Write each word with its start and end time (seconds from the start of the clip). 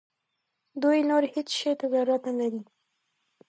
دوی 0.81 0.99
نور 1.09 1.23
هیڅ 1.33 1.49
شي 1.59 1.71
ته 1.79 1.85
ضرورت 1.93 2.23
نه 2.27 2.33
لري. 2.39 2.61